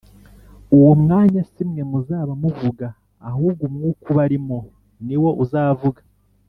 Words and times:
Uwo 0.77 0.91
mwanya 1.01 1.41
si 1.51 1.61
mwe 1.69 1.83
muzaba 1.91 2.33
muvuga 2.41 2.87
ahubwo 3.29 3.61
umwuka 3.69 4.05
ubarimo 4.13 4.57
ni 5.05 5.15
wo 5.21 5.29
uzavuga 5.45 6.01